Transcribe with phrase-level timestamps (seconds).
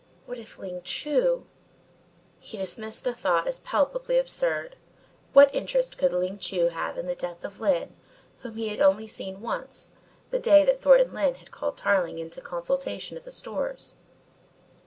[0.25, 1.45] What if Ling Chu?
[2.39, 4.75] He dismissed the thought as palpably absurd.
[5.31, 7.95] What interest could Ling Chu have in the death of Lyne,
[8.39, 9.91] whom he had only seen once,
[10.31, 13.93] the day that Thornton Lyne had called Tarling into consultation at the Stores?